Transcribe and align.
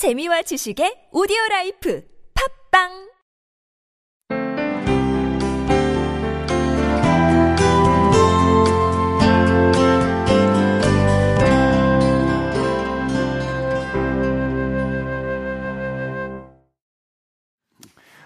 재미와 0.00 0.40
지식의 0.40 1.08
오디오 1.12 1.36
라이프 1.50 2.02
팝빵! 2.32 2.88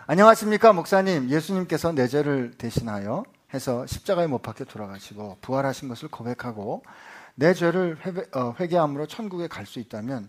안녕하십니까 0.06 0.72
목사님. 0.72 1.28
예수님께서 1.28 1.90
내 1.90 2.06
죄를 2.06 2.52
대신하여 2.56 3.24
해서 3.52 3.84
십자가에 3.88 4.28
못 4.28 4.42
박혀 4.42 4.64
돌아가시고 4.64 5.38
부활하신 5.40 5.88
것을 5.88 6.08
고백하고 6.08 6.84
내 7.34 7.52
죄를 7.52 7.98
어, 8.32 8.54
회개함으로 8.60 9.08
천국에 9.08 9.48
갈 9.48 9.66
수 9.66 9.80
있다면 9.80 10.28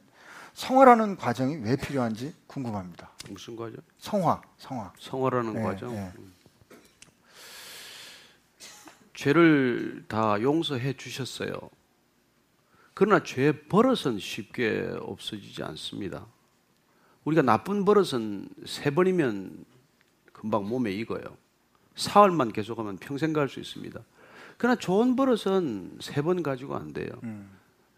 성화라는 0.56 1.18
과정이 1.18 1.58
왜 1.58 1.76
필요한지 1.76 2.34
궁금합니다. 2.48 3.12
무슨 3.30 3.56
과정? 3.58 3.76
성화, 3.98 4.42
성화. 4.58 4.94
성화라는 5.00 5.54
네, 5.54 5.62
과정. 5.62 5.94
네. 5.94 6.12
음. 6.18 6.34
죄를 9.14 10.06
다 10.08 10.42
용서해 10.42 10.94
주셨어요. 10.94 11.52
그러나 12.94 13.22
죄 13.24 13.52
버릇은 13.68 14.18
쉽게 14.20 14.96
없어지지 15.02 15.62
않습니다. 15.64 16.26
우리가 17.26 17.42
나쁜 17.42 17.84
버릇은 17.84 18.48
세 18.66 18.92
번이면 18.92 19.66
금방 20.32 20.68
몸에 20.68 20.92
익어요. 20.92 21.38
사흘만 21.96 22.54
계속하면 22.54 22.98
평생 22.98 23.34
갈 23.34 23.50
수 23.50 23.60
있습니다. 23.60 24.00
그러나 24.58 24.78
좋은 24.78 25.16
버릇은 25.18 25.98
세 26.02 26.22
번 26.22 26.42
가지고 26.44 26.76
안 26.78 26.94
돼요. 26.94 27.10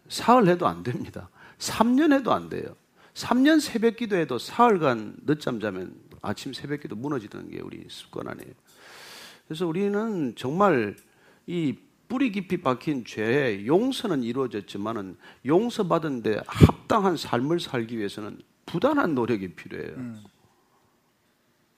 사흘 0.08 0.48
해도 0.48 0.66
안 0.66 0.82
됩니다. 0.82 1.28
3년 1.58 2.12
해도 2.12 2.32
안 2.32 2.48
돼요. 2.48 2.76
3년 3.14 3.60
새벽 3.60 3.96
기도해도 3.96 4.38
사흘간 4.38 5.16
늦잠 5.26 5.60
자면 5.60 5.94
아침 6.22 6.52
새벽 6.52 6.80
기도 6.80 6.96
무너지는 6.96 7.50
게 7.50 7.60
우리 7.60 7.84
습관 7.88 8.28
아니에요. 8.28 8.52
그래서 9.46 9.66
우리는 9.66 10.34
정말 10.36 10.96
이 11.46 11.76
뿌리 12.08 12.32
깊이 12.32 12.60
박힌 12.62 13.04
죄의 13.04 13.66
용서는 13.66 14.22
이루어졌지만은 14.22 15.16
용서받은데 15.44 16.42
합당한 16.46 17.16
삶을 17.16 17.60
살기 17.60 17.98
위해서는 17.98 18.40
부단한 18.66 19.14
노력이 19.14 19.54
필요해요. 19.54 20.14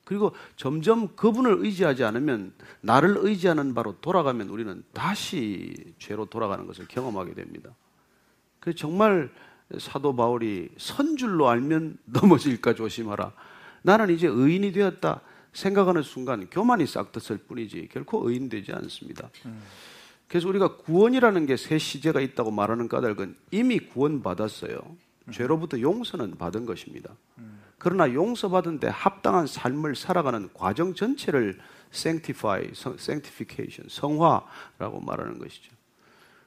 그리고 0.05 0.35
점점 0.57 1.15
그분을 1.15 1.59
의지하지 1.65 2.03
않으면 2.03 2.53
나를 2.81 3.17
의지하는 3.19 3.75
바로 3.75 4.01
돌아가면 4.01 4.49
우리는 4.49 4.83
다시 4.93 5.75
죄로 5.99 6.27
돌아가는 6.27 6.67
것을 6.67 6.87
경험하게 6.89 7.35
됩니다. 7.35 7.71
그래서 8.59 8.77
정말 8.77 9.31
사도 9.79 10.15
바울이 10.17 10.69
선 10.79 11.17
줄로 11.17 11.49
알면 11.49 11.99
넘어질까 12.07 12.75
조심하라. 12.75 13.33
나는 13.83 14.11
이제 14.11 14.27
의인이 14.27 14.73
되었다 14.73 15.21
생각하는 15.53 16.03
순간 16.03 16.49
교만이 16.51 16.87
싹트을 16.87 17.39
뿐이지 17.49 17.89
결코 17.93 18.29
의인 18.29 18.49
되지 18.49 18.73
않습니다. 18.73 19.31
그래서 20.29 20.49
우리가 20.49 20.77
구원이라는 20.77 21.47
게 21.47 21.57
새 21.57 21.77
시제가 21.79 22.21
있다고 22.21 22.51
말하는 22.53 22.87
까닭은 22.89 23.35
이미 23.51 23.79
구원 23.81 24.23
받았어요. 24.23 24.79
죄로부터 25.33 25.81
용서는 25.81 26.37
받은 26.39 26.67
것입니다. 26.67 27.15
그러나 27.79 28.13
용서받은 28.13 28.79
데 28.79 28.89
합당한 28.89 29.47
삶을 29.47 29.97
살아가는 29.97 30.51
과정 30.53 30.95
전체를 30.95 31.59
sanctify, 31.93 32.71
sanctification, 32.75 33.89
성화라고 33.89 35.01
말하는 35.01 35.39
것이죠. 35.39 35.73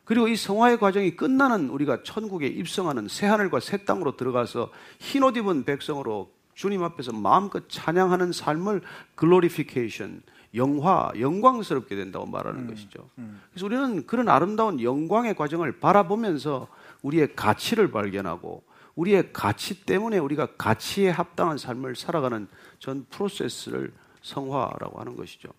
그리고 0.06 0.28
이 0.28 0.36
성화의 0.36 0.80
과정이 0.80 1.16
끝나는 1.16 1.70
우리가 1.70 2.04
천국에 2.04 2.48
입성하는 2.48 3.08
새 3.08 3.26
하늘과 3.28 3.60
새 3.60 3.86
땅으로 3.86 4.18
들어가서 4.18 4.72
흰 5.00 5.24
옷 5.24 5.38
입은 5.38 5.64
백성으로 5.64 6.32
주님 6.56 6.84
앞에서 6.84 7.14
마음껏 7.14 7.68
찬양하는 7.70 8.32
삶을 8.32 8.82
glorification, 9.18 10.22
영화, 10.56 11.12
영광스럽게 11.18 11.96
된다고 11.96 12.26
말하는 12.26 12.68
것이죠. 12.68 13.10
그래서 13.52 13.66
우리는 13.66 14.06
그런 14.06 14.30
아름다운 14.30 14.82
영광의 14.82 15.36
과정을 15.36 15.80
바라보면서 15.80 16.68
우리의 17.02 17.36
가치를 17.36 17.90
발견하고 17.90 18.64
우리의 18.96 19.34
가치 19.34 19.84
때문에 19.84 20.20
우리가 20.20 20.50
가치에 20.58 21.10
합당한 21.10 21.58
삶을 21.58 21.96
살아가는 21.96 22.48
전 22.78 23.06
프로세스를 23.10 23.92
성화라고 24.22 25.00
하는 25.00 25.16
것이죠. 25.16 25.50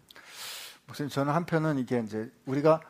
목사님 0.86 1.10
저는 1.10 1.32
한편은 1.32 1.78
이게 1.78 2.00
이제 2.06 2.30
우리가 2.46 2.80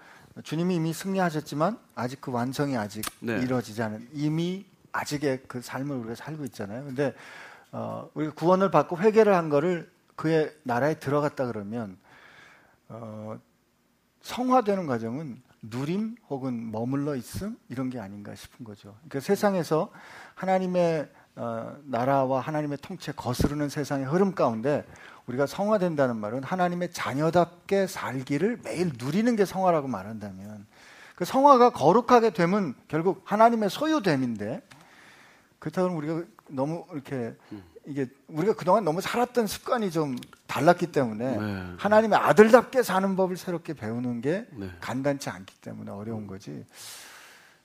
주님이 0.42 0.76
이미 0.76 0.92
승리하셨지만 0.92 1.78
아직 1.94 2.20
그 2.20 2.32
완성이 2.32 2.76
아직 2.76 3.04
네. 3.20 3.38
이루어지지 3.40 3.82
않은 3.82 4.08
이미 4.12 4.66
아직의 4.92 5.42
그 5.46 5.60
삶을 5.60 5.96
우리가 5.96 6.14
살고 6.14 6.44
있잖아요. 6.46 6.84
근데 6.84 7.14
어, 7.70 8.08
우리가 8.14 8.34
구원을 8.34 8.70
받고 8.70 8.98
회개를 8.98 9.34
한 9.34 9.48
거를 9.48 9.90
그의 10.16 10.54
나라에 10.62 10.94
들어갔다 10.98 11.46
그러면 11.46 11.96
어, 12.88 13.38
성화되는 14.22 14.86
과정은 14.86 15.42
누림 15.62 16.16
혹은 16.28 16.70
머물러 16.70 17.16
있음 17.16 17.56
이런 17.68 17.90
게 17.90 17.98
아닌가 17.98 18.34
싶은 18.34 18.64
거죠. 18.64 18.94
그러니까 19.08 19.20
세상에서 19.20 19.90
하나님의 20.34 21.08
어, 21.36 21.76
나라와 21.84 22.40
하나님의 22.40 22.78
통치에 22.78 23.14
거스르는 23.16 23.68
세상의 23.68 24.06
흐름 24.06 24.34
가운데 24.34 24.84
우리가 25.26 25.46
성화된다는 25.46 26.16
말은 26.16 26.42
하나님의 26.42 26.92
자녀답게 26.92 27.86
살기를 27.86 28.60
매일 28.62 28.92
누리는 28.98 29.36
게 29.36 29.44
성화라고 29.44 29.88
말한다면 29.88 30.66
그 31.14 31.24
성화가 31.24 31.70
거룩하게 31.70 32.30
되면 32.30 32.74
결국 32.88 33.22
하나님의 33.24 33.70
소유됨인데 33.70 34.62
그렇다면 35.58 35.92
우리가 35.92 36.22
너무 36.48 36.84
이렇게 36.92 37.34
이게 37.86 38.06
우리가 38.28 38.54
그동안 38.54 38.84
너무 38.84 39.00
살았던 39.00 39.46
습관이 39.46 39.90
좀 39.90 40.16
달랐기 40.46 40.88
때문에 40.92 41.36
네. 41.36 41.74
하나님의 41.78 42.18
아들답게 42.18 42.82
사는 42.82 43.16
법을 43.16 43.36
새롭게 43.36 43.74
배우는 43.74 44.20
게 44.20 44.46
네. 44.52 44.70
간단치 44.80 45.28
않기 45.30 45.60
때문에 45.60 45.90
어려운 45.90 46.26
거지. 46.26 46.64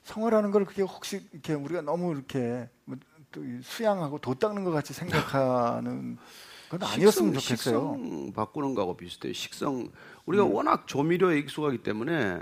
성화라는 0.04 0.52
걸 0.52 0.66
그게 0.66 0.82
혹시 0.82 1.28
이렇게 1.32 1.54
우리가 1.54 1.82
너무 1.82 2.14
이렇게 2.14 2.70
뭐또이 2.86 3.62
수양하고 3.64 4.20
도 4.20 4.34
닦는 4.34 4.64
것 4.64 4.72
같이 4.72 4.94
생각하는 4.94 6.18
건 6.70 6.84
아니었으면 6.84 7.40
식성, 7.40 7.56
좋겠어요. 7.58 7.98
식성 7.98 8.34
바꾸는 8.34 8.76
거하고 8.76 8.96
비슷해요. 8.96 9.34
식성 9.34 9.90
우리가 10.26 10.46
워낙 10.46 10.88
조미료에 10.88 11.40
익숙하기 11.40 11.80
때문에 11.80 12.40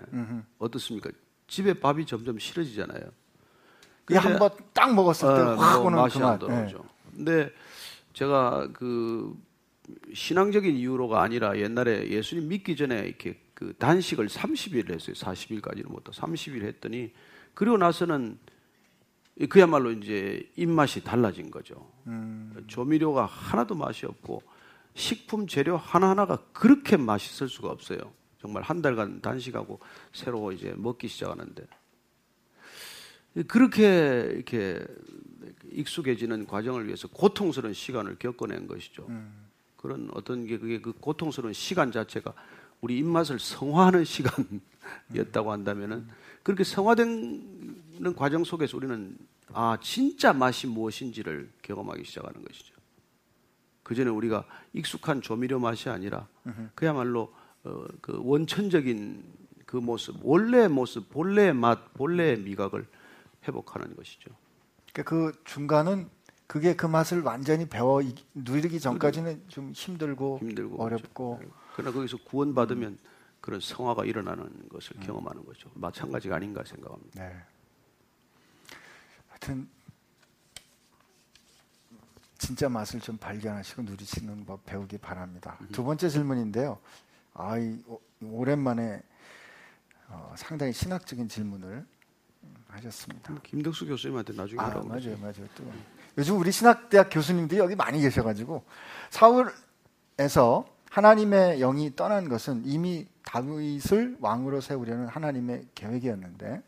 어떻습니까? 0.60 1.10
집에 1.48 1.74
밥이 1.74 2.06
점점 2.06 2.38
싫어지잖아요. 2.38 3.02
그게 4.06 4.20
한번 4.20 4.50
딱 4.74 4.94
먹었을 4.94 5.28
때 5.28 5.42
어, 5.42 5.56
확뭐 5.56 5.86
오는 5.88 5.98
맛이 5.98 6.18
그안 6.18 6.32
맛. 6.34 6.40
돌아오죠. 6.40 6.86
근데 7.16 7.52
제가 8.14 8.70
그 8.74 9.34
신앙적인 10.14 10.76
이유로가 10.76 11.22
아니라 11.22 11.58
옛날에 11.58 12.10
예수님 12.10 12.48
믿기 12.50 12.76
전에 12.76 13.00
이렇게 13.08 13.40
그 13.54 13.74
단식을 13.78 14.28
30일 14.28 14.92
했어요. 14.94 15.14
40일까지는 15.16 15.88
못하 15.90 16.12
30일 16.12 16.64
했더니 16.64 17.12
그리고 17.54 17.78
나서는 17.78 18.38
그야말로 19.46 19.92
이제 19.92 20.50
입맛이 20.56 21.04
달라진 21.04 21.52
거죠. 21.52 21.92
조미료가 22.68 23.26
하나도 23.26 23.76
맛이 23.76 24.06
없고 24.06 24.42
식품 24.96 25.46
재료 25.46 25.78
하나하나가 25.78 26.38
그렇게 26.54 26.98
맛있을 26.98 27.48
수가 27.48 27.70
없어요. 27.70 28.00
정말 28.42 28.64
한 28.64 28.82
달간 28.82 29.22
단식하고 29.22 29.80
새로 30.14 30.52
이제 30.52 30.74
먹기 30.76 31.08
시작하는데 31.08 31.68
그렇게 33.48 34.32
이렇게 34.34 34.84
익숙해지는 35.72 36.48
과정을 36.48 36.88
위해서 36.88 37.08
고통스러운 37.08 37.74
시간을 37.74 38.18
겪어낸 38.18 38.68
것이죠. 38.68 39.06
그런 39.76 40.10
어떤 40.14 40.48
게 40.48 40.58
그게 40.58 40.82
그 40.82 40.94
고통스러운 40.94 41.54
시간 41.54 41.92
자체가 41.92 42.34
우리 42.82 42.98
입맛을 42.98 43.38
성화하는 43.40 44.04
시간이었다고 45.14 45.52
한다면은 45.52 46.08
그렇게 46.42 46.64
성화 46.64 46.96
되는 47.98 48.16
과정 48.16 48.44
속에서 48.44 48.78
우리는 48.78 49.18
아 49.54 49.78
진짜 49.82 50.34
맛이 50.34 50.68
무엇인지를 50.68 51.52
경험하기 51.62 52.04
시작하는 52.04 52.44
것이죠. 52.44 52.76
그 53.84 53.96
전에 53.96 54.10
우리가 54.10 54.46
익숙한 54.74 55.22
조미료 55.22 55.60
맛이 55.60 55.90
아니라 55.90 56.28
그야말로 56.76 57.34
어, 57.64 57.86
그 58.02 58.20
원천적인 58.24 59.24
그 59.66 59.78
모습, 59.78 60.16
원래의 60.22 60.70
모습, 60.70 61.10
본래의 61.10 61.54
맛, 61.54 61.94
본래의 61.94 62.40
미각을 62.40 62.86
회복하는 63.48 63.96
것이죠. 63.96 64.32
그러니까 64.94 65.04
그 65.10 65.44
중간은 65.44 66.10
그게 66.48 66.76
그 66.76 66.86
맛을 66.86 67.22
완전히 67.22 67.68
배워 67.68 68.02
이- 68.02 68.16
누리기 68.34 68.80
전까지는 68.80 69.44
좀 69.50 69.72
힘들고, 69.74 70.40
힘들고 70.40 70.82
어렵고 70.82 71.38
그렇죠. 71.40 71.54
그러나 71.76 71.92
거기서 71.92 72.18
구원받으면 72.24 72.98
그런 73.42 73.60
성화가 73.60 74.06
일어나는 74.06 74.70
것을 74.70 74.98
경험하는 75.02 75.46
거죠. 75.46 75.70
마찬가지가 75.74 76.36
아닌가 76.38 76.64
생각합니다. 76.66 77.22
네. 77.28 77.36
하여튼 79.40 79.68
진짜 82.38 82.70
맛을 82.70 83.00
좀 83.00 83.18
발견하시고 83.18 83.84
누리시는 83.84 84.46
법 84.46 84.66
배우기 84.66 84.98
바랍니다. 85.00 85.58
두 85.72 85.84
번째 85.84 86.10
질문인데요. 86.10 86.80
아, 87.34 87.58
이, 87.58 87.80
오- 87.88 88.00
오랜만에 88.22 89.02
어, 90.10 90.34
상당히 90.38 90.72
신학적인 90.74 91.28
질문을 91.28 91.68
음, 92.44 92.56
하셨습니다. 92.70 93.34
김덕수 93.44 93.86
교수님한테 93.88 94.34
나중에 94.34 94.60
아 94.60 94.68
하라고 94.68 94.88
맞아요. 94.88 95.18
맞아요. 95.18 95.48
또 95.56 95.64
요즘 96.18 96.38
우리 96.40 96.52
신학대학 96.52 97.10
교수님들이 97.12 97.60
여기 97.60 97.76
많이 97.76 98.00
계셔가지고 98.02 98.64
사울에서 99.10 100.66
하나님의 100.90 101.60
영이 101.60 101.96
떠난 101.96 102.30
것은 102.30 102.64
이미 102.66 103.08
다윗을 103.24 104.18
왕으로 104.22 104.62
세우려는 104.62 105.08
하나님의 105.08 105.68
계획이었는데 105.76 106.64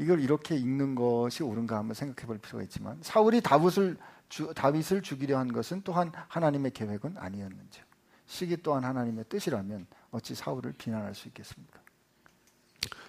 이걸 0.00 0.20
이렇게 0.20 0.56
읽는 0.56 0.94
것이 0.94 1.42
옳은가 1.42 1.76
한번 1.76 1.92
생각해 1.92 2.26
볼 2.26 2.38
필요가 2.38 2.62
있지만 2.62 2.98
사울이 3.02 3.42
다윗을 3.42 3.98
주, 4.30 4.50
다윗을 4.54 5.02
죽이려 5.02 5.36
한 5.38 5.52
것은 5.52 5.82
또한 5.84 6.10
하나님의 6.28 6.70
계획은 6.70 7.18
아니었는지 7.18 7.82
시기 8.24 8.56
또한 8.62 8.82
하나님의 8.82 9.26
뜻이라면 9.28 9.86
어찌 10.10 10.34
사울을 10.34 10.72
비난할 10.78 11.14
수 11.14 11.28
있겠습니까? 11.28 11.80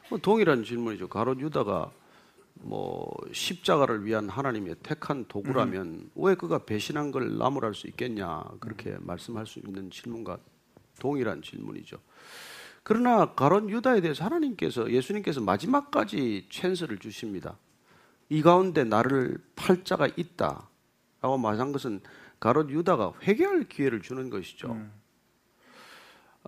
뭐 0.09 0.19
동일한 0.19 0.65
질문이죠. 0.65 1.07
가롯 1.07 1.39
유다가 1.39 1.89
뭐 2.55 3.09
십자가를 3.31 4.05
위한 4.05 4.27
하나님의 4.27 4.75
택한 4.83 5.23
도구라면 5.29 5.85
음. 5.85 6.11
왜 6.15 6.35
그가 6.35 6.65
배신한 6.65 7.11
걸 7.11 7.37
나무랄 7.37 7.73
수 7.73 7.87
있겠냐 7.87 8.43
그렇게 8.59 8.89
음. 8.89 8.99
말씀할 9.03 9.47
수 9.47 9.59
있는 9.59 9.89
질문과 9.89 10.39
동일한 10.99 11.41
질문이죠. 11.41 11.97
그러나 12.83 13.33
가론 13.33 13.69
유다에 13.69 14.01
대해서 14.01 14.25
하나님께서 14.25 14.91
예수님께서 14.91 15.41
마지막까지 15.41 16.47
찬스를 16.51 16.97
주십니다. 16.97 17.57
이 18.29 18.41
가운데 18.41 18.83
나를 18.83 19.37
팔자가 19.55 20.07
있다라고 20.15 21.37
말한 21.39 21.71
것은 21.71 22.01
가론 22.39 22.69
유다가 22.69 23.13
회개할 23.23 23.65
기회를 23.65 24.01
주는 24.01 24.29
것이죠. 24.29 24.71
음. 24.71 24.91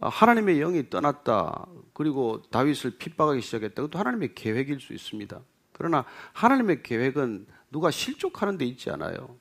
아, 0.02 0.10
하나님의 0.10 0.58
영이 0.58 0.90
떠났다. 0.90 1.68
그리고 1.94 2.42
다윗을 2.50 2.98
핍박하기 2.98 3.42
시작했다. 3.42 3.76
그것도 3.76 4.00
하나님의 4.00 4.34
계획일 4.34 4.80
수 4.80 4.94
있습니다. 4.94 5.40
그러나 5.72 6.06
하나님의 6.34 6.82
계획은 6.84 7.46
누가 7.72 7.92
실족하는 7.92 8.58
데 8.58 8.66
있지 8.66 8.90
않아요. 8.90 9.38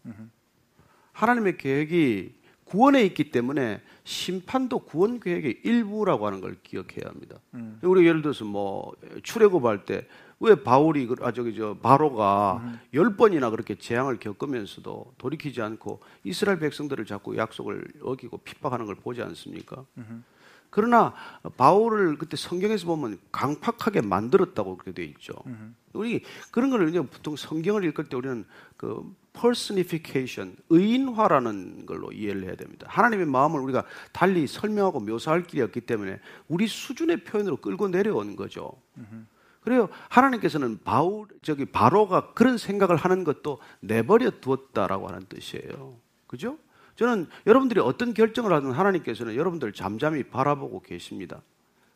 하나님의 1.12 1.58
계획이 1.58 2.34
구원에 2.72 3.02
있기 3.04 3.30
때문에 3.30 3.82
심판도 4.04 4.78
구원 4.78 5.20
계획의 5.20 5.60
일부라고 5.62 6.26
하는 6.26 6.40
걸 6.40 6.56
기억해야 6.62 7.04
합니다. 7.04 7.36
음. 7.52 7.78
우리 7.82 8.06
예를 8.06 8.22
들어서 8.22 8.46
뭐 8.46 8.92
출애굽할 9.22 9.84
때 9.84 10.06
왜 10.42 10.56
바울이 10.56 11.06
그, 11.06 11.14
아 11.20 11.30
저기 11.30 11.54
저 11.54 11.76
바로가 11.80 12.60
음. 12.64 12.80
열 12.94 13.16
번이나 13.16 13.48
그렇게 13.50 13.76
재앙을 13.76 14.18
겪으면서도 14.18 15.14
돌이키지 15.16 15.62
않고 15.62 16.00
이스라엘 16.24 16.58
백성들을 16.58 17.06
자꾸 17.06 17.36
약속을 17.36 17.86
어기고 18.02 18.38
핍박하는 18.38 18.86
걸 18.86 18.96
보지 18.96 19.22
않습니까? 19.22 19.84
음. 19.98 20.24
그러나 20.72 21.12
바울을 21.58 22.16
그때 22.16 22.34
성경에서 22.34 22.86
보면 22.86 23.18
강팍하게 23.30 24.00
만들었다고 24.00 24.78
그렇게 24.78 24.92
돼 24.92 25.04
있죠. 25.04 25.34
음. 25.44 25.76
우리 25.92 26.24
그런 26.50 26.70
걸 26.70 26.88
이제 26.88 26.98
보통 26.98 27.36
성경을 27.36 27.84
읽을 27.84 28.06
때 28.06 28.16
우리는 28.16 28.46
그 28.78 29.14
personification, 29.34 30.56
의인화라는 30.70 31.84
걸로 31.84 32.10
이해를 32.10 32.44
해야 32.44 32.54
됩니다. 32.54 32.86
하나님의 32.88 33.26
마음을 33.26 33.60
우리가 33.60 33.84
달리 34.12 34.46
설명하고 34.46 35.00
묘사할 35.00 35.42
길이 35.42 35.60
없기 35.60 35.82
때문에 35.82 36.18
우리 36.48 36.66
수준의 36.66 37.24
표현으로 37.24 37.58
끌고 37.58 37.88
내려오는 37.88 38.34
거죠. 38.34 38.72
음. 38.96 39.28
그래요. 39.60 39.90
하나님께서는 40.08 40.80
바울 40.84 41.26
저기 41.42 41.66
바로가 41.66 42.32
그런 42.32 42.56
생각을 42.56 42.96
하는 42.96 43.24
것도 43.24 43.60
내버려 43.80 44.30
두었다라고 44.40 45.08
하는 45.08 45.26
뜻이에요. 45.28 45.98
그죠? 46.26 46.56
저는 46.96 47.26
여러분들이 47.46 47.80
어떤 47.80 48.14
결정을 48.14 48.52
하든 48.52 48.72
하나님께서는 48.72 49.36
여러분들을 49.36 49.72
잠잠히 49.72 50.22
바라보고 50.24 50.82
계십니다. 50.82 51.42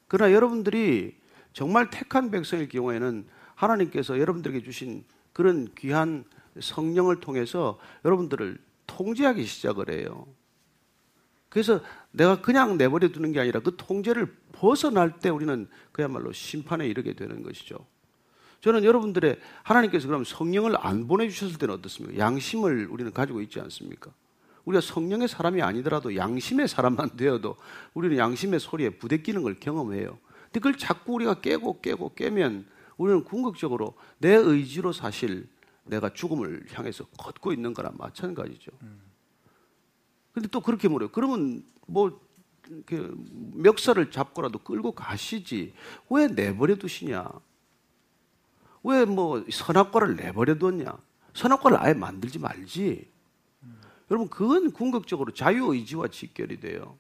그러나 0.08 0.32
여러분들이 0.32 1.16
정말 1.52 1.90
택한 1.90 2.30
백성일 2.30 2.68
경우에는 2.68 3.26
하나님께서 3.54 4.18
여러분들에게 4.18 4.62
주신 4.62 5.04
그런 5.32 5.68
귀한 5.76 6.24
성령을 6.60 7.20
통해서 7.20 7.78
여러분들을 8.04 8.58
통제하기 8.86 9.44
시작을 9.44 9.90
해요. 9.90 10.26
그래서 11.48 11.80
내가 12.10 12.40
그냥 12.40 12.76
내버려 12.76 13.08
두는 13.08 13.32
게 13.32 13.40
아니라 13.40 13.60
그 13.60 13.76
통제를 13.76 14.34
벗어날 14.52 15.18
때 15.18 15.28
우리는 15.28 15.68
그야말로 15.92 16.32
심판에 16.32 16.86
이르게 16.86 17.14
되는 17.14 17.42
것이죠. 17.42 17.78
저는 18.60 18.84
여러분들의 18.84 19.38
하나님께서 19.62 20.08
그럼 20.08 20.24
성령을 20.24 20.76
안 20.78 21.06
보내주셨을 21.06 21.58
때는 21.58 21.74
어떻습니까? 21.74 22.18
양심을 22.18 22.88
우리는 22.90 23.12
가지고 23.12 23.40
있지 23.40 23.60
않습니까? 23.60 24.10
우리가 24.66 24.80
성령의 24.80 25.28
사람이 25.28 25.62
아니더라도 25.62 26.16
양심의 26.16 26.68
사람만 26.68 27.16
되어도 27.16 27.56
우리는 27.94 28.18
양심의 28.18 28.60
소리에 28.60 28.90
부대끼는 28.90 29.42
걸 29.42 29.54
경험해요. 29.58 30.18
근데 30.46 30.60
그걸 30.60 30.76
자꾸 30.76 31.14
우리가 31.14 31.40
깨고 31.40 31.80
깨고 31.80 32.14
깨면 32.14 32.66
우리는 32.96 33.24
궁극적으로 33.24 33.94
내 34.18 34.34
의지로 34.34 34.92
사실 34.92 35.48
내가 35.84 36.12
죽음을 36.12 36.66
향해서 36.72 37.04
걷고 37.16 37.52
있는 37.52 37.72
거랑 37.74 37.94
마찬가지죠. 37.96 38.72
근데 40.32 40.48
또 40.48 40.60
그렇게 40.60 40.88
물어요. 40.88 41.10
그러면 41.12 41.62
뭐 41.86 42.20
멱살을 43.54 44.10
잡고라도 44.10 44.58
끌고 44.58 44.92
가시지. 44.92 45.74
왜 46.10 46.26
내버려 46.26 46.74
두시냐? 46.74 47.28
왜 48.82 49.04
뭐 49.04 49.44
선악과를 49.48 50.16
내버려 50.16 50.56
뒀냐? 50.56 50.96
선악과를 51.34 51.78
아예 51.80 51.94
만들지 51.94 52.40
말지. 52.40 53.08
여러분 54.10 54.28
그건 54.28 54.70
궁극적으로 54.72 55.32
자유의지와 55.32 56.08
직결이 56.08 56.60
돼요. 56.60 56.96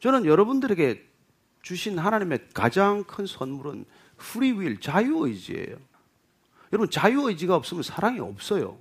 저는 0.00 0.26
여러분들에게 0.26 1.04
주신 1.62 1.98
하나님의 1.98 2.48
가장 2.54 3.04
큰 3.04 3.26
선물은 3.26 3.84
프리윌 4.16 4.80
자유의지예요. 4.80 5.76
여러분 6.72 6.90
자유의지가 6.90 7.54
없으면 7.54 7.82
사랑이 7.82 8.20
없어요. 8.20 8.78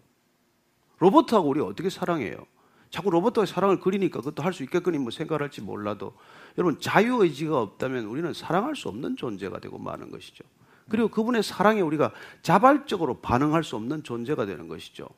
로봇하고 0.99 1.49
우리 1.49 1.59
어떻게 1.61 1.89
사랑해요? 1.89 2.45
자꾸 2.89 3.09
로봇하고 3.09 3.45
사랑을 3.45 3.79
그리니까 3.79 4.19
그것도 4.19 4.43
할 4.43 4.53
수 4.53 4.63
있겠거니 4.63 4.97
뭐 4.97 5.11
생각할지 5.11 5.61
몰라도 5.61 6.15
여러분 6.57 6.79
자유의지가 6.79 7.59
없다면 7.59 8.05
우리는 8.05 8.31
사랑할 8.33 8.75
수 8.75 8.87
없는 8.87 9.17
존재가 9.17 9.59
되고 9.59 9.77
마는 9.77 10.11
것이죠. 10.11 10.43
그리고 10.87 11.09
그분의 11.09 11.43
사랑에 11.43 11.81
우리가 11.81 12.11
자발적으로 12.43 13.19
반응할 13.19 13.63
수 13.63 13.75
없는 13.75 14.03
존재가 14.03 14.45
되는 14.45 14.67
것이죠. 14.67 15.09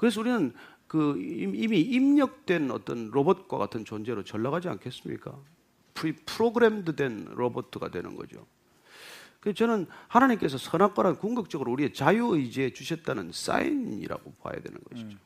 그래서 0.00 0.22
우리는 0.22 0.54
그 0.86 1.20
이미 1.20 1.82
입력된 1.82 2.70
어떤 2.70 3.10
로봇과 3.10 3.58
같은 3.58 3.84
존재로 3.84 4.24
전락하지 4.24 4.70
않겠습니까? 4.70 5.38
프로그램드 6.24 6.96
된 6.96 7.26
로봇가 7.32 7.90
되는 7.90 8.16
거죠. 8.16 8.46
그래서 9.40 9.56
저는 9.56 9.86
하나님께서 10.08 10.56
선악과란 10.56 11.18
궁극적으로 11.18 11.70
우리의 11.72 11.92
자유의지에 11.92 12.72
주셨다는 12.72 13.32
사인이라고 13.32 14.32
봐야 14.42 14.54
되는 14.54 14.78
것이죠. 14.88 15.18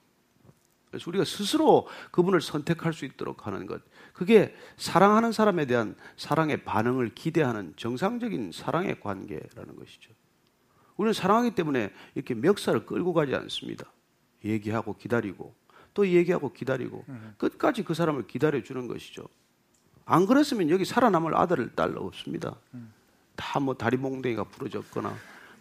그래서 0.90 1.04
우리가 1.08 1.24
스스로 1.24 1.86
그분을 2.10 2.40
선택할 2.40 2.92
수 2.92 3.04
있도록 3.04 3.46
하는 3.46 3.66
것. 3.66 3.80
그게 4.12 4.56
사랑하는 4.76 5.30
사람에 5.30 5.66
대한 5.66 5.94
사랑의 6.16 6.64
반응을 6.64 7.14
기대하는 7.14 7.74
정상적인 7.76 8.50
사랑의 8.50 8.98
관계라는 8.98 9.76
것이죠. 9.76 10.10
우리는 10.96 11.12
사랑하기 11.12 11.52
때문에 11.52 11.92
이렇게 12.16 12.34
멱살을 12.34 12.86
끌고 12.86 13.12
가지 13.12 13.36
않습니다. 13.36 13.93
얘기하고 14.44 14.96
기다리고 14.96 15.54
또 15.94 16.06
얘기하고 16.06 16.52
기다리고 16.52 17.04
음. 17.08 17.34
끝까지 17.38 17.84
그 17.84 17.94
사람을 17.94 18.26
기다려 18.26 18.62
주는 18.62 18.86
것이죠. 18.88 19.26
안 20.04 20.26
그랬으면 20.26 20.68
여기 20.70 20.84
살아남을 20.84 21.36
아들 21.36 21.74
딸 21.74 21.96
없습니다. 21.96 22.56
음. 22.74 22.92
다뭐 23.36 23.74
다리 23.74 23.96
몽둥이가 23.96 24.44
부러졌거나 24.44 25.16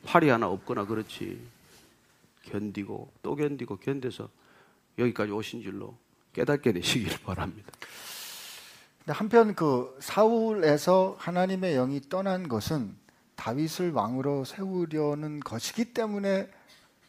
팔이 0.05 0.29
하나 0.29 0.47
없거나 0.47 0.85
그렇지 0.85 1.39
견디고 2.43 3.11
또 3.21 3.35
견디고 3.35 3.77
견뎌서 3.77 4.29
여기까지 4.99 5.31
오신 5.31 5.63
줄로 5.63 5.97
깨닫게 6.33 6.73
되시길 6.73 7.19
바랍니다. 7.23 7.71
한편 9.07 9.53
그 9.53 9.95
사울에서 9.99 11.15
하나님의 11.19 11.75
영이 11.75 12.01
떠난 12.09 12.47
것은 12.47 12.95
다윗을 13.35 13.91
왕으로 13.91 14.45
세우려는 14.45 15.39
것이기 15.39 15.93
때문에 15.93 16.49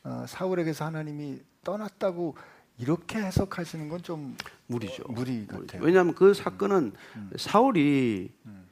어, 0.03 0.25
사울에게서 0.27 0.85
하나님이 0.87 1.41
떠났다고 1.65 2.37
이렇게 2.79 3.19
해석하시는 3.19 3.89
건 3.89 4.01
좀 4.03 4.37
무리죠. 4.67 5.05
무리 5.09 5.47
같아요. 5.47 5.83
왜냐하면 5.83 6.15
그 6.15 6.35
사건은 6.35 6.93
음. 7.17 7.31
사울이 7.37 8.31
음. 8.47 8.65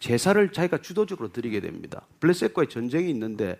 제사를 0.00 0.52
자기가 0.52 0.78
주도적으로 0.78 1.32
드리게 1.32 1.60
됩니다. 1.60 2.06
블레셋과의 2.20 2.68
전쟁이 2.68 3.10
있는데 3.10 3.58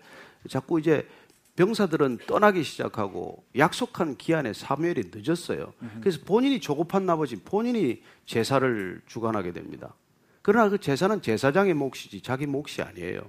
자꾸 0.49 0.79
이제 0.79 1.07
병사들은 1.55 2.19
떠나기 2.27 2.63
시작하고 2.63 3.43
약속한 3.57 4.15
기한에 4.15 4.53
사무엘이 4.53 5.11
늦었어요. 5.13 5.73
그래서 5.99 6.19
본인이 6.25 6.59
조급한 6.61 7.05
나머지 7.05 7.35
본인이 7.35 8.01
제사를 8.25 9.01
주관하게 9.07 9.51
됩니다. 9.51 9.93
그러나 10.41 10.69
그 10.69 10.77
제사는 10.77 11.21
제사장의 11.21 11.73
몫이지 11.73 12.21
자기 12.21 12.45
몫이 12.45 12.81
아니에요. 12.81 13.21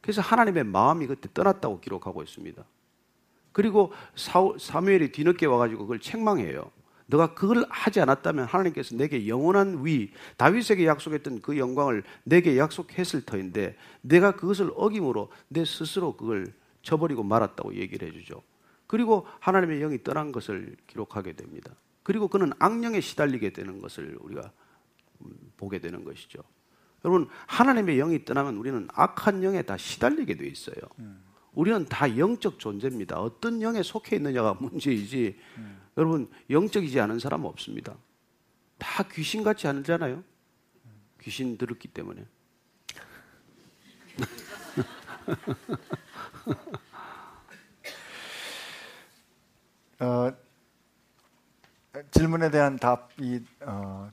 그래서 0.00 0.20
하나님의 0.20 0.62
마음이 0.64 1.08
그때 1.08 1.28
떠났다고 1.34 1.80
기록하고 1.80 2.22
있습니다. 2.22 2.62
그리고 3.56 3.90
사무엘이 4.58 5.12
뒤늦게 5.12 5.46
와가지고 5.46 5.84
그걸 5.84 5.98
책망해요. 5.98 6.70
너가 7.06 7.32
그걸 7.32 7.64
하지 7.70 8.02
않았다면 8.02 8.44
하나님께서 8.44 8.96
내게 8.96 9.26
영원한 9.28 9.82
위, 9.82 10.10
다윗에게 10.36 10.84
약속했던 10.84 11.40
그 11.40 11.56
영광을 11.56 12.02
내게 12.24 12.58
약속했을 12.58 13.22
터인데 13.22 13.74
내가 14.02 14.36
그것을 14.36 14.72
어김으로 14.76 15.30
내 15.48 15.64
스스로 15.64 16.18
그걸 16.18 16.52
쳐버리고 16.82 17.22
말았다고 17.22 17.76
얘기를 17.76 18.08
해주죠. 18.08 18.42
그리고 18.86 19.26
하나님의 19.40 19.80
영이 19.80 20.02
떠난 20.02 20.32
것을 20.32 20.76
기록하게 20.86 21.32
됩니다. 21.32 21.72
그리고 22.02 22.28
그는 22.28 22.52
악령에 22.58 23.00
시달리게 23.00 23.54
되는 23.54 23.80
것을 23.80 24.18
우리가 24.20 24.50
음, 25.22 25.30
보게 25.56 25.78
되는 25.78 26.04
것이죠. 26.04 26.42
여러분 27.06 27.26
하나님의 27.46 27.96
영이 27.96 28.26
떠나면 28.26 28.58
우리는 28.58 28.86
악한 28.92 29.42
영에 29.42 29.62
다 29.62 29.78
시달리게 29.78 30.34
돼 30.34 30.46
있어요. 30.46 30.76
우리는 31.56 31.84
다 31.86 32.16
영적 32.16 32.60
존재입니다. 32.60 33.18
어떤 33.18 33.60
영에 33.62 33.82
속해 33.82 34.14
있느냐가 34.16 34.52
문제이지. 34.54 35.36
여러분 35.96 36.30
영적이지 36.50 37.00
않은 37.00 37.18
사람 37.18 37.46
없습니다. 37.46 37.96
다 38.76 39.02
귀신 39.10 39.42
같지 39.42 39.66
않잖아요. 39.66 40.22
귀신 41.22 41.56
들었기 41.56 41.88
때문에. 41.88 42.26
어, 49.98 50.30
질문에 52.10 52.50
대한 52.50 52.76
답이 52.76 53.42
어, 53.62 54.12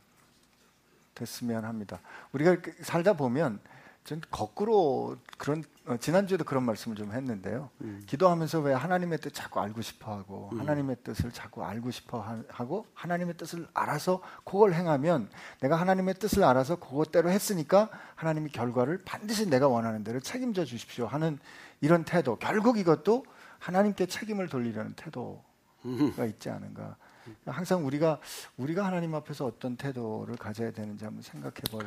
됐으면 1.14 1.66
합니다. 1.66 2.00
우리가 2.32 2.62
그 2.62 2.74
살다 2.82 3.18
보면 3.18 3.60
전 4.04 4.22
거꾸로 4.30 5.18
그런 5.38 5.64
어, 5.86 5.96
지난주에도 5.98 6.44
그런 6.44 6.64
말씀을 6.64 6.96
좀 6.98 7.14
했는데요. 7.14 7.70
기도하면서 8.06 8.60
왜 8.60 8.74
하나님의 8.74 9.20
뜻 9.20 9.34
자꾸 9.34 9.62
알고 9.62 9.82
싶어 9.82 10.14
하고 10.14 10.50
하나님의 10.58 10.98
뜻을 11.04 11.32
자꾸 11.32 11.64
알고 11.64 11.90
싶어 11.92 12.20
하고 12.50 12.86
하나님의 12.94 13.36
뜻을 13.38 13.68
알아서 13.74 14.22
그걸 14.44 14.74
행하면 14.74 15.30
내가 15.62 15.78
하나님의 15.78 16.16
뜻을 16.16 16.44
알아서 16.44 16.78
그것대로 16.78 17.30
했으니까 17.30 17.90
하나님이 18.16 18.50
결과를 18.52 19.04
반드시 19.06 19.50
내가 19.50 19.68
원하는 19.70 20.04
대로 20.04 20.20
책임져 20.20 20.66
주십시오 20.66 21.06
하는 21.08 21.40
이런 21.80 22.04
태도. 22.04 22.36
결국 22.38 22.78
이것도 22.78 23.26
하나님께 23.60 24.06
책임을 24.08 24.50
돌리려는 24.50 24.94
태도가 24.96 26.26
있지 26.28 26.50
않은가. 26.50 26.98
항상 27.46 27.86
우리가 27.86 28.20
우리가 28.58 28.86
하나님 28.86 29.16
앞에서 29.16 29.46
어떤 29.46 29.78
태도를 29.78 30.36
가져야 30.36 30.72
되는지 30.72 31.06
한번 31.06 31.22
생각해 31.24 31.56
볼 31.72 31.86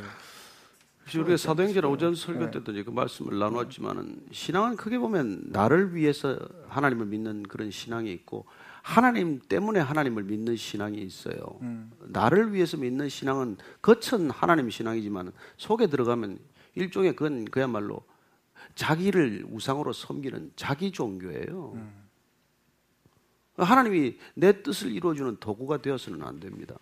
우리가 1.15 1.37
사도행전 1.37 1.85
오전 1.85 2.15
네. 2.15 2.21
설교 2.21 2.51
때도 2.51 2.73
그 2.85 2.91
말씀을 2.91 3.39
나눴지만은 3.39 4.27
신앙은 4.33 4.77
크게 4.77 4.99
보면 4.99 5.45
나를 5.47 5.95
위해서 5.95 6.37
하나님을 6.69 7.07
믿는 7.07 7.45
그런 7.45 7.71
신앙이 7.71 8.13
있고 8.13 8.45
하나님 8.83 9.39
때문에 9.41 9.81
하나님을 9.81 10.25
믿는 10.25 10.57
신앙이 10.57 10.99
있어요. 10.99 11.59
음. 11.63 11.93
나를 12.01 12.53
위해서 12.53 12.77
믿는 12.77 13.09
신앙은 13.09 13.57
겉은 13.83 14.31
하나님 14.31 14.69
신앙이지만 14.69 15.33
속에 15.57 15.87
들어가면 15.87 16.39
일종의 16.75 17.15
그건 17.15 17.45
그야말로 17.47 18.01
자기를 18.75 19.47
우상으로 19.51 19.93
섬기는 19.93 20.53
자기 20.57 20.91
종교예요. 20.91 21.73
음. 21.75 22.07
하나님이 23.57 24.19
내 24.35 24.63
뜻을 24.63 24.93
이루어주는 24.93 25.37
도구가 25.39 25.79
되어서는 25.79 26.23
안 26.23 26.41
됩니다. 26.41 26.77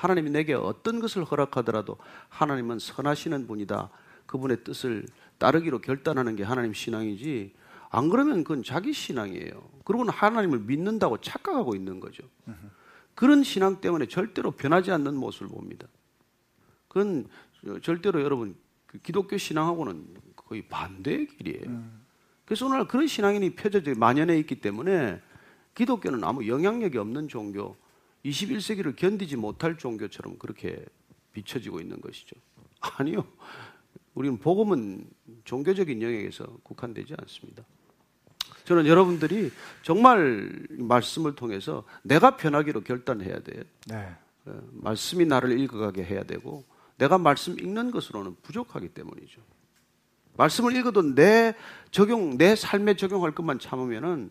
하나님이 0.00 0.30
내게 0.30 0.54
어떤 0.54 0.98
것을 0.98 1.24
허락하더라도 1.24 1.98
하나님은 2.30 2.78
선하시는 2.78 3.46
분이다. 3.46 3.90
그분의 4.24 4.64
뜻을 4.64 5.04
따르기로 5.36 5.80
결단하는 5.80 6.36
게 6.36 6.42
하나님 6.42 6.72
신앙이지. 6.72 7.52
안 7.90 8.08
그러면 8.08 8.42
그건 8.42 8.62
자기 8.62 8.94
신앙이에요. 8.94 9.68
그러고는 9.84 10.10
하나님을 10.10 10.60
믿는다고 10.60 11.18
착각하고 11.18 11.74
있는 11.74 12.00
거죠. 12.00 12.22
그런 13.14 13.42
신앙 13.42 13.82
때문에 13.82 14.06
절대로 14.06 14.52
변하지 14.52 14.90
않는 14.90 15.16
모습을 15.16 15.48
봅니다. 15.48 15.86
그건 16.88 17.26
절대로 17.82 18.22
여러분 18.22 18.56
그 18.86 18.98
기독교 19.00 19.36
신앙하고는 19.36 20.06
거의 20.34 20.62
반대의 20.62 21.26
길이에요. 21.26 21.84
그래서 22.46 22.64
오늘 22.64 22.88
그런 22.88 23.06
신앙인이 23.06 23.54
펴져져 23.54 23.92
만연해 23.96 24.38
있기 24.38 24.62
때문에 24.62 25.20
기독교는 25.74 26.24
아무 26.24 26.48
영향력이 26.48 26.96
없는 26.96 27.28
종교, 27.28 27.76
21세기를 28.24 28.96
견디지 28.96 29.36
못할 29.36 29.76
종교처럼 29.76 30.38
그렇게 30.38 30.84
비춰지고 31.32 31.80
있는 31.80 32.00
것이죠. 32.00 32.36
아니요. 32.80 33.24
우리는 34.14 34.38
복음은 34.38 35.04
종교적인 35.44 36.02
영역에서 36.02 36.44
국한되지 36.62 37.14
않습니다. 37.18 37.64
저는 38.64 38.86
여러분들이 38.86 39.50
정말 39.82 40.66
말씀을 40.70 41.34
통해서 41.34 41.84
내가 42.02 42.36
편하기로 42.36 42.82
결단해야 42.82 43.40
돼요. 43.40 43.62
네. 43.86 44.14
어, 44.46 44.60
말씀이 44.72 45.24
나를 45.26 45.58
읽어가게 45.58 46.04
해야 46.04 46.22
되고 46.22 46.64
내가 46.96 47.18
말씀 47.18 47.58
읽는 47.58 47.90
것으로는 47.90 48.36
부족하기 48.42 48.90
때문이죠. 48.90 49.40
말씀을 50.36 50.76
읽어도 50.76 51.14
내 51.14 51.54
적용, 51.90 52.38
내 52.38 52.54
삶에 52.54 52.94
적용할 52.94 53.32
것만 53.32 53.58
참으면은 53.58 54.30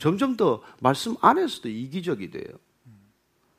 점점 0.00 0.36
더 0.36 0.62
말씀 0.80 1.14
안에서도 1.20 1.68
이기적이 1.68 2.30
돼요. 2.30 2.58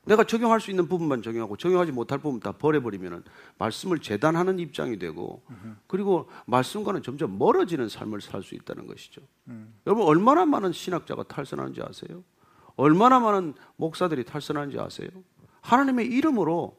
내가 0.07 0.23
적용할 0.23 0.61
수 0.61 0.71
있는 0.71 0.87
부분만 0.87 1.21
적용하고 1.21 1.57
적용하지 1.57 1.91
못할 1.91 2.17
부분 2.17 2.39
다 2.39 2.51
버려버리면은 2.53 3.23
말씀을 3.57 3.99
재단하는 3.99 4.57
입장이 4.59 4.97
되고 4.97 5.43
그리고 5.87 6.29
말씀과는 6.45 7.03
점점 7.03 7.37
멀어지는 7.37 7.89
삶을 7.89 8.21
살 8.21 8.41
수 8.41 8.55
있다는 8.55 8.87
것이죠. 8.87 9.21
여러분 9.85 10.05
얼마나 10.07 10.45
많은 10.45 10.71
신학자가 10.71 11.23
탈선하는지 11.23 11.81
아세요? 11.81 12.23
얼마나 12.75 13.19
많은 13.19 13.53
목사들이 13.75 14.23
탈선하는지 14.23 14.79
아세요? 14.79 15.09
하나님의 15.61 16.05
이름으로 16.07 16.77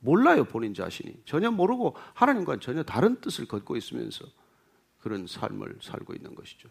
몰라요 0.00 0.44
본인 0.44 0.72
자신이 0.74 1.20
전혀 1.24 1.50
모르고 1.50 1.96
하나님과는 2.14 2.60
전혀 2.60 2.82
다른 2.82 3.20
뜻을 3.20 3.46
걷고 3.46 3.76
있으면서 3.76 4.24
그런 5.00 5.26
삶을 5.26 5.78
살고 5.82 6.14
있는 6.14 6.34
것이죠. 6.34 6.68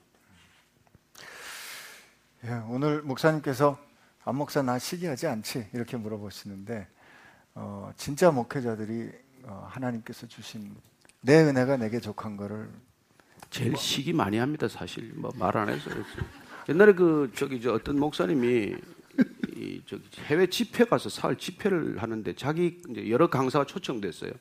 예, 2.46 2.52
오늘 2.70 3.02
목사님께서 3.02 3.78
안 4.28 4.36
목사 4.36 4.62
나 4.62 4.78
시기하지 4.78 5.26
않지 5.28 5.68
이렇게 5.74 5.96
물어보시는데 5.96 6.86
어, 7.56 7.92
진짜 7.96 8.30
목회자들이 8.30 9.10
어, 9.44 9.66
하나님께서 9.70 10.28
주신 10.28 10.76
내 11.22 11.38
은혜가 11.44 11.78
내게 11.78 12.02
족한 12.02 12.36
거를 12.36 12.70
제일 13.50 13.78
시기 13.78 14.12
많이 14.12 14.38
합니다 14.38 14.68
사실 14.68 15.14
뭐 15.16 15.32
말 15.38 15.56
안 15.56 15.70
해서. 15.70 15.90
옛날에 16.68 16.92
그 16.94 17.32
저기 17.34 17.62
저 17.62 17.72
어떤 17.72 17.98
목사님이 17.98 18.76
이 19.56 19.82
저기 19.86 20.04
해외 20.26 20.46
집회 20.48 20.84
가서 20.84 21.08
사흘 21.08 21.38
집회를 21.38 22.02
하는데 22.02 22.36
자기 22.36 22.82
이제 22.90 23.10
여러 23.10 23.30
강사가 23.30 23.66
초청됐어요. 23.66 24.32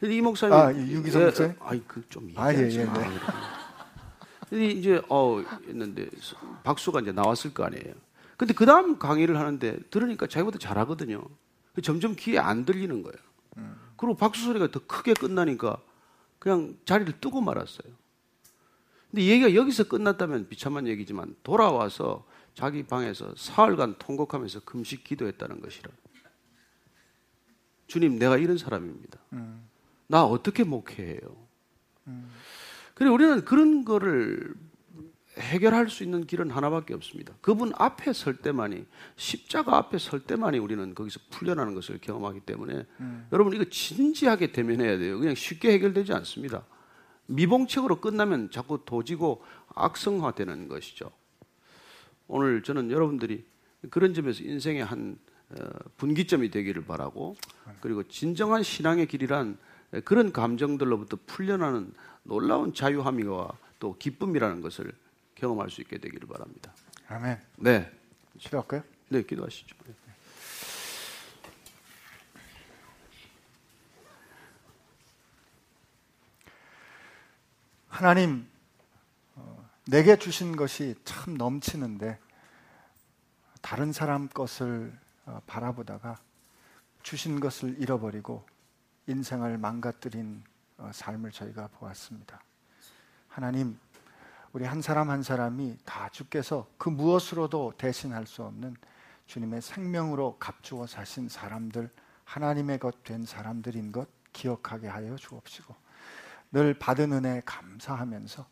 근데 0.00 0.16
이 0.16 0.20
목사님 0.20 0.52
아, 0.52 0.72
이 0.72 0.92
유기성 0.94 1.22
목사님? 1.26 1.54
아이 1.60 1.80
그좀 1.86 2.32
아, 2.34 2.52
예, 2.52 2.58
예, 2.58 2.84
네. 2.84 2.90
근데 4.50 4.66
이제 4.66 5.00
어 5.08 5.40
했는데 5.68 6.08
박수가 6.64 7.00
이제 7.02 7.12
나왔을 7.12 7.54
거 7.54 7.62
아니에요. 7.64 7.94
근데 8.42 8.54
그 8.54 8.66
다음 8.66 8.98
강의를 8.98 9.38
하는데 9.38 9.78
들으니까 9.90 10.26
자기보다 10.26 10.58
잘하거든요. 10.58 11.22
점점 11.80 12.16
귀에 12.18 12.38
안 12.40 12.64
들리는 12.64 13.04
거예요. 13.04 13.16
그리고 13.96 14.16
박수 14.16 14.42
소리가 14.42 14.68
더 14.72 14.80
크게 14.84 15.14
끝나니까 15.14 15.80
그냥 16.40 16.76
자리를 16.84 17.20
뜨고 17.20 17.40
말았어요. 17.40 17.92
근데 19.12 19.26
얘기가 19.26 19.54
여기서 19.54 19.84
끝났다면 19.84 20.48
비참한 20.48 20.88
얘기지만 20.88 21.36
돌아와서 21.44 22.26
자기 22.54 22.82
방에서 22.82 23.32
사흘간 23.36 23.94
통곡하면서 24.00 24.62
금식 24.64 25.04
기도했다는 25.04 25.60
것이라. 25.60 25.88
주님, 27.86 28.18
내가 28.18 28.38
이런 28.38 28.58
사람입니다. 28.58 29.20
나 30.08 30.24
어떻게 30.24 30.64
목회해요? 30.64 31.20
그래 32.94 33.08
우리는 33.08 33.44
그런 33.44 33.84
거를 33.84 34.52
해결할 35.38 35.88
수 35.88 36.02
있는 36.02 36.26
길은 36.26 36.50
하나밖에 36.50 36.92
없습니다. 36.94 37.32
그분 37.40 37.72
앞에 37.76 38.12
설 38.12 38.36
때만이 38.36 38.84
십자가 39.16 39.78
앞에 39.78 39.98
설 39.98 40.20
때만이 40.20 40.58
우리는 40.58 40.94
거기서 40.94 41.20
풀려나는 41.30 41.74
것을 41.74 41.98
경험하기 42.00 42.40
때문에 42.40 42.84
여러분 43.32 43.54
이거 43.54 43.64
진지하게 43.64 44.52
대면해야 44.52 44.98
돼요. 44.98 45.18
그냥 45.18 45.34
쉽게 45.34 45.72
해결되지 45.72 46.12
않습니다. 46.12 46.64
미봉책으로 47.26 48.00
끝나면 48.00 48.50
자꾸 48.50 48.84
도지고 48.84 49.42
악성화되는 49.74 50.68
것이죠. 50.68 51.10
오늘 52.28 52.62
저는 52.62 52.90
여러분들이 52.90 53.44
그런 53.90 54.14
점에서 54.14 54.44
인생의 54.44 54.84
한 54.84 55.18
어, 55.50 55.68
분기점이 55.98 56.50
되기를 56.50 56.84
바라고 56.86 57.36
그리고 57.80 58.02
진정한 58.04 58.62
신앙의 58.62 59.06
길이란 59.06 59.58
그런 60.04 60.32
감정들로부터 60.32 61.18
풀려나는 61.26 61.92
놀라운 62.22 62.72
자유함이와 62.72 63.50
또 63.78 63.96
기쁨이라는 63.98 64.62
것을 64.62 64.92
경험할 65.42 65.70
수 65.70 65.80
있게 65.80 65.98
되기를 65.98 66.28
바랍니다. 66.28 66.72
아멘. 67.08 67.36
네, 67.56 67.90
기도할까요? 68.38 68.84
네 69.08 69.24
기도하시죠. 69.24 69.74
하나님 77.88 78.48
어, 79.34 79.68
내게 79.86 80.16
주신 80.16 80.54
것이 80.54 80.94
참 81.04 81.34
넘치는데 81.34 82.20
다른 83.60 83.92
사람 83.92 84.28
것을 84.28 84.96
어, 85.26 85.40
바라보다가 85.46 86.20
주신 87.02 87.40
것을 87.40 87.80
잃어버리고 87.80 88.46
인생을 89.08 89.58
망가뜨린 89.58 90.44
어, 90.78 90.90
삶을 90.94 91.32
저희가 91.32 91.66
보았습니다. 91.66 92.40
하나님 93.26 93.76
우리 94.52 94.64
한 94.64 94.82
사람 94.82 95.10
한 95.10 95.22
사람이 95.22 95.78
다 95.84 96.08
주께서 96.10 96.66
그 96.76 96.88
무엇으로도 96.90 97.74
대신할 97.78 98.26
수 98.26 98.42
없는 98.42 98.76
주님의 99.26 99.62
생명으로 99.62 100.36
값주어 100.38 100.86
사신 100.86 101.28
사람들, 101.28 101.90
하나님의 102.24 102.78
것 102.78 103.02
된 103.04 103.24
사람들인 103.24 103.92
것 103.92 104.08
기억하게 104.32 104.88
하여 104.88 105.16
주옵시고 105.16 105.74
늘 106.52 106.74
받은 106.74 107.12
은혜 107.12 107.40
감사하면서 107.44 108.46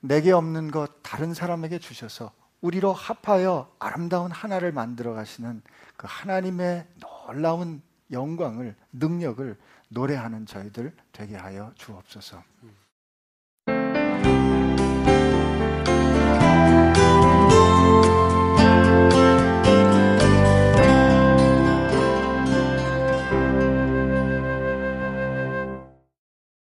내게 0.00 0.32
없는 0.32 0.70
것 0.70 1.02
다른 1.02 1.32
사람에게 1.32 1.78
주셔서 1.78 2.32
우리로 2.60 2.92
합하여 2.92 3.74
아름다운 3.78 4.30
하나를 4.30 4.72
만들어 4.72 5.14
가시는 5.14 5.62
그 5.96 6.06
하나님의 6.10 6.86
놀라운 7.00 7.82
영광을 8.10 8.76
능력을 8.92 9.58
노래하는 9.88 10.46
저희들 10.46 10.94
되게 11.12 11.36
하여 11.36 11.72
주옵소서. 11.76 12.42